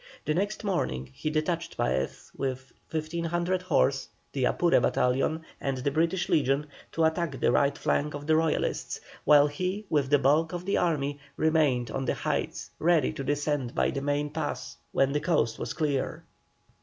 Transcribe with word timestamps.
The 0.25 0.33
next 0.33 0.63
morning 0.63 1.11
he 1.13 1.29
detached 1.29 1.77
Paez, 1.77 2.31
with 2.35 2.71
1,500 2.89 3.61
horse, 3.61 4.09
the 4.31 4.45
Apure 4.45 4.81
battalion, 4.81 5.45
and 5.59 5.77
the 5.77 5.91
British 5.91 6.27
legion, 6.27 6.65
to 6.93 7.03
attack 7.03 7.39
the 7.39 7.51
right 7.51 7.77
flank 7.77 8.15
of 8.15 8.25
the 8.25 8.35
Royalists, 8.35 8.99
while 9.25 9.45
he 9.45 9.85
with 9.91 10.09
the 10.09 10.17
bulk 10.17 10.53
of 10.53 10.65
the 10.65 10.77
army 10.77 11.19
remained 11.37 11.91
on 11.91 12.05
the 12.05 12.15
heights 12.15 12.71
ready 12.79 13.13
to 13.13 13.23
descend 13.23 13.75
by 13.75 13.91
the 13.91 14.01
main 14.01 14.31
pass 14.31 14.75
when 14.91 15.11
the 15.11 15.21
coast 15.21 15.59
was 15.59 15.73
clear. 15.73 16.23